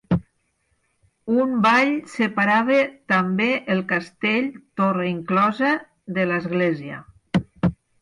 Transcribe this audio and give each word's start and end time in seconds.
Un 1.43 1.51
vall 1.65 1.91
separava 2.13 2.79
també 3.13 3.51
el 3.77 3.85
castell, 3.95 4.51
torre 4.83 5.09
inclosa, 5.15 5.79
de 6.21 6.31
l'església. 6.35 7.03